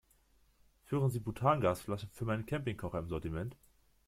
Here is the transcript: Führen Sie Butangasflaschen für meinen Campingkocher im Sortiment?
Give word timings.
Führen 0.83 1.11
Sie 1.11 1.19
Butangasflaschen 1.19 2.09
für 2.09 2.25
meinen 2.25 2.47
Campingkocher 2.47 2.97
im 2.97 3.07
Sortiment? 3.07 3.55